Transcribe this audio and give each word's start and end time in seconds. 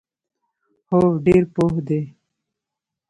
هو، 0.89 0.99
ډیر 1.25 1.43
پوه 1.53 1.75
دي 1.87 2.01